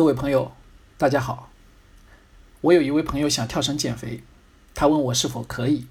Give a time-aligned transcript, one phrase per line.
[0.00, 0.52] 各位朋友，
[0.96, 1.50] 大家好。
[2.62, 4.24] 我有一位朋友想跳绳减肥，
[4.74, 5.88] 他问我是否可以。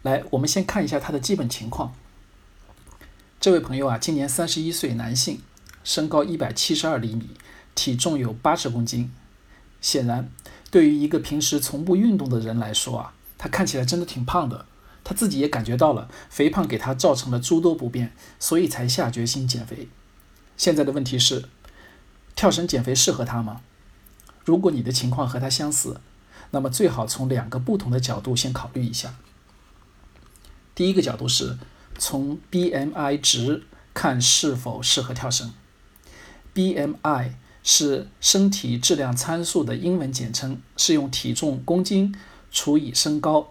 [0.00, 1.92] 来，我们先看一下他的基本情况。
[3.38, 5.42] 这位朋友啊，今年三十一岁，男性，
[5.84, 7.28] 身高一百七十二厘米，
[7.74, 9.12] 体重有八十公斤。
[9.82, 10.30] 显然，
[10.70, 14.64] 对于一个平时从不运动的人来说啊，他看起来真的挺胖的。
[15.04, 19.86] 他自己也感觉到了肥胖给他造成了诸多不便，所以才下决心减肥。
[20.56, 21.44] 现在的问题是，
[22.38, 23.62] 跳绳减肥适合他吗？
[24.44, 26.00] 如果你的情况和他相似，
[26.52, 29.16] 那么最好从两个不同的角度先考虑一下。
[30.72, 31.58] 第一个角度是
[31.98, 35.52] 从 BMI 值看是否适合跳绳。
[36.54, 37.32] BMI
[37.64, 42.14] 是身体质量参数的英文简称，是用体重公斤
[42.52, 43.48] 除以身高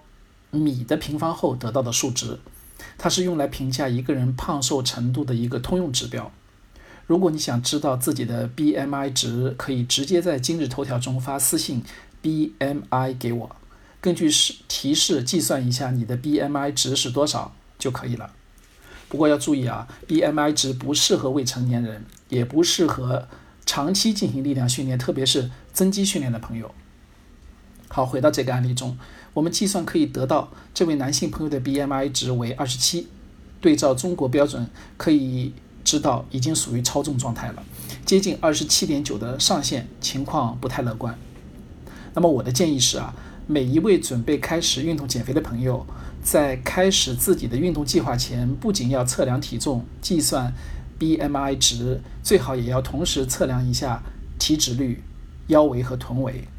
[0.51, 2.39] 米的平方后得到的数值，
[2.97, 6.31] 它是用来评价一个人胖瘦程度的一个通用指标。
[7.07, 11.81] 如果你想知道自己的 BMI 值，可以直接在今日头条中发私信
[12.21, 13.55] BMI 给我，
[14.01, 18.31] 根据示提示计算一下你的 BMI 值是多少就可以了。
[19.07, 23.29] 不过要注意啊，BMI 值不适合未成年人，也不适合
[23.65, 26.75] 长期进行力量训练，特别是增肌训练的朋友。
[27.87, 28.97] 好，回到这个案例中，
[29.33, 33.07] 我们计算可以得到这位男性朋友的 BMI 值为二十七，
[33.61, 35.53] 对照中国标准可以。
[35.87, 37.63] 知道已经属于超重状态了，
[38.05, 41.17] 接近二十七点九的上限，情况不太乐观。
[42.13, 43.13] 那么我的建议是啊，
[43.47, 45.85] 每一位准备开始运动减肥的朋友，
[46.21, 50.53] 在开始自己的运动计划前，不仅要测量体重、计算
[50.99, 54.03] BMI 值，最好也要同时测量一下
[54.37, 55.01] 体脂率、
[55.47, 56.49] 腰围和臀围，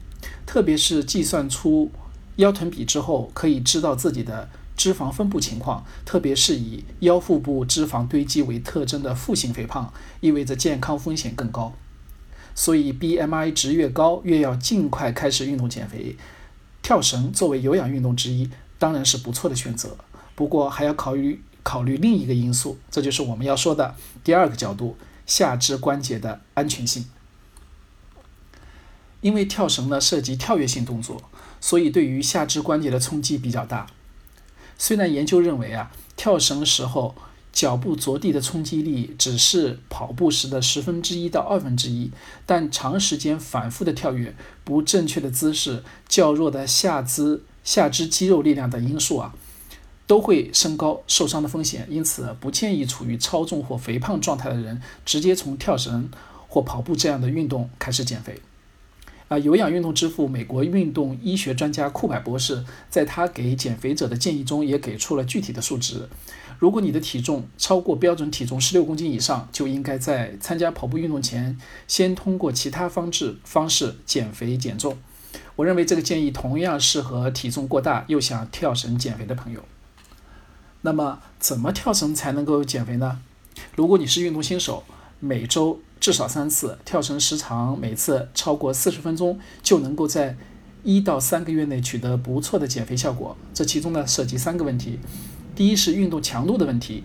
[0.46, 1.90] 特别是计算出
[2.36, 4.48] 腰臀比之后，可以知道自己的。
[4.78, 11.74] 脂肪分布情况，特别是以腰腹部脂肪堆积为特征的腹型肥胖，意味着健康风险更高。
[12.54, 16.16] 所以 BMI 值越高，越要尽快开始运动减肥。
[16.80, 19.96] 跳绳作为有氧运动之一，当然是不错的选择。
[20.34, 24.96] 不过还要考虑考虑另一个因素，这就是我们要说的第二个角度：
[25.26, 27.04] 下肢关节的安全性。
[29.20, 31.20] 因为跳绳呢涉及跳跃性动作，
[31.60, 33.88] 所以对于下肢关节的冲击比较大。
[34.78, 37.14] 虽然研究认为啊，跳绳时候
[37.52, 42.12] 脚部着地的冲击力只是跑步时的十分之一到二分之一，
[42.46, 49.34] 但长时间反复的跳跃、不正确的姿势、较弱的下肢下肢肌肉力量等因素啊，
[50.06, 51.86] 都会升高受伤的风险。
[51.90, 56.08] 因此，不建议处于超重或肥胖状态的人直接从跳绳
[56.46, 58.40] 或跑步这样的运动开始减肥。
[59.28, 66.08] 啊，有氧运动之父、美国运动医学专家库柏博士，在他给减肥者的建议中也给出了具体的数值。
[66.58, 74.96] 如果你的体重超过标准体重十六公斤以上，就应该在参加跑步运动前，先通过其他方式方式减肥减重。
[75.56, 79.62] 我认为这个建议同样适合体重过大又想跳绳减肥的朋友。
[80.80, 83.20] 那么，怎么跳绳才能够减肥呢？
[83.76, 84.84] 如果你是运动新手，
[85.20, 90.36] 每周至少三次跳绳，时长每次超过四十分钟，就能够在
[90.84, 93.36] 一到三个月内取得不错的减肥效果。
[93.52, 94.98] 这其中呢涉及三个问题：
[95.56, 97.04] 第一是运动强度的问题。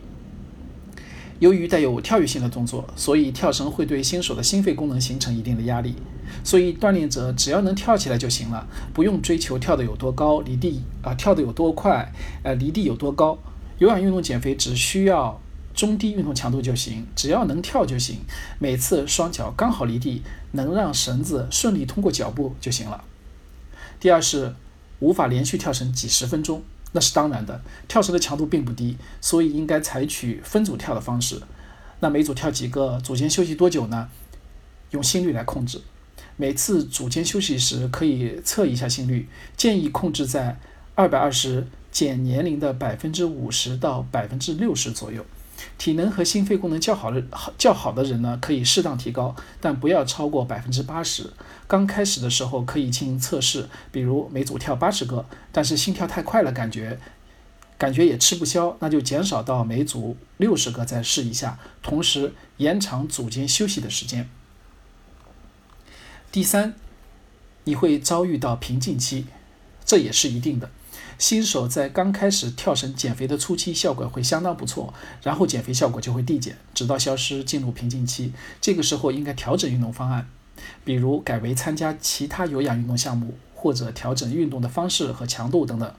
[1.40, 5.96] 由于带有跳跃性的动作，所以跳绳会对新手的心肺功能形成一定的压力。
[6.44, 13.38] 所以锻炼者只要能跳起来就行了，不用追求跳得有多高，离地啊跳得有多快，呃离地有多高。
[13.80, 15.42] 有氧运动减肥只需要。
[15.84, 18.22] 中低运动强度就行，只要能跳就行。
[18.58, 20.24] 每次双脚刚好离地，
[20.54, 23.04] 能让绳子顺利通过脚步就行了。
[24.00, 24.56] 第二是
[25.00, 26.64] 无法连续跳绳几十分钟，
[26.94, 27.62] 那是当然的。
[27.90, 31.42] 跳绳的强度并不低，所以应该采取分组跳的方式。
[32.00, 34.10] 那每组跳几个，组间休息多久呢？
[34.92, 35.82] 用心率来控制。
[36.38, 39.28] 每次组间休息时可以测一下心率，
[39.58, 40.58] 建议控制在
[40.96, 45.26] 二百二十减年龄的百分之五十到百分之六十左右。
[45.78, 51.32] 体能和心肺功能较好的好较好的人呢，可以适当提高，但不要超过百分之八十。
[51.68, 57.00] 刚开始的时候可以进行测试，比如每组跳八十个，但是心跳太快了，感觉
[57.78, 64.30] 感觉也吃不消，那就减少到每组六十个再试一下，同时延长组间休息的时间。
[66.32, 66.76] 第三，
[67.66, 69.26] 你会遭遇到瓶颈期，
[69.86, 70.70] 这也是一定的。
[71.24, 78.34] 新手在刚开始跳绳减肥的初期，效果会相当不错，然后减肥效果就会递减，直到消失，进入瓶颈期。
[78.60, 80.28] 这个时候应该调整运动方案，
[80.84, 85.90] 比如改为参加其他有氧运动项目，或者调整运动的方式和强度等等。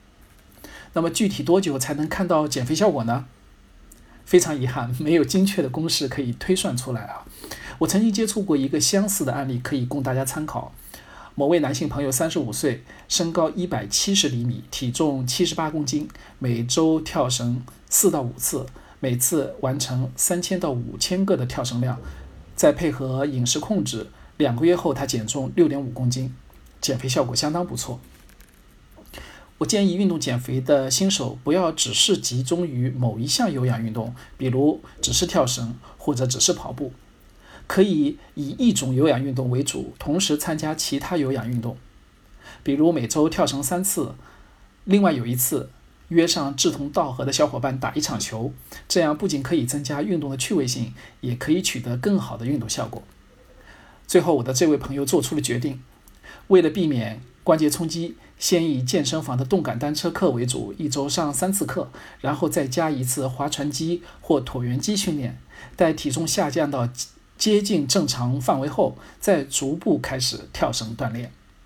[0.93, 3.25] 那么具体多久才能看到减肥效果呢？
[4.27, 7.25] 非常遗憾，没有精确的公式可以推算出来啊。
[7.79, 10.75] 我曾经接触过一个相似的案例，可以供大家参考。
[11.37, 16.09] 某位男性朋友，三十五岁，身高一百七十厘米，体重七十八公斤，
[16.39, 17.61] 每周跳绳
[17.91, 18.65] 四到五次，
[19.01, 21.99] 每次完成三千到五千个的跳绳量，
[22.55, 26.33] 再配合饮食控制，两个月后他减重六点五公斤，
[26.81, 27.99] 减肥效果相当不错。
[29.59, 36.93] 我建议运动减肥的新手不要只是集中于某一项有氧运动，比如只是跳绳或者只是跑步。
[37.67, 41.77] 可以以一种有氧运动为主，同时参加其他有氧运动，
[42.63, 44.15] 比如每周跳绳三次，
[44.85, 45.71] 另外有一次
[46.09, 48.53] 约上志同道合的小伙伴打一场球，
[48.87, 53.03] 这样不仅可以增加运动的趣味性，也可以取得更好的运动效果。
[54.07, 55.81] 最后，我的这位朋友做出了决定，
[56.49, 61.91] 为了避免关节冲击，先以健身房的动感单车课为主，一周上三次课，
[62.21, 65.39] 然后再加一次划船机或椭圆机训练，
[65.75, 66.87] 待体重下降到。
[67.37, 71.33] 接近正常范围后，再逐步开始跳绳锻炼。